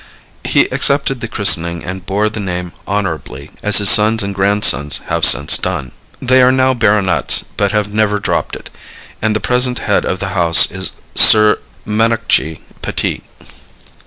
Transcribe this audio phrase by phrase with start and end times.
[0.43, 5.23] He accepted the christening and bore the name honorably, as his sons and grandsons have
[5.23, 5.91] since done.
[6.19, 8.71] They are now baronets, but have never dropped it,
[9.21, 13.21] and the present head of the house is Sir Manockji Petit.